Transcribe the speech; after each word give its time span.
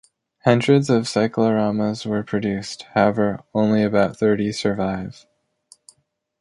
Hundreds 0.45 0.89
of 0.89 1.03
cycloramas 1.03 2.07
were 2.07 2.23
produced; 2.23 2.87
however, 2.95 3.43
only 3.53 3.83
about 3.83 4.17
thirty 4.17 4.51
survive. 4.51 5.27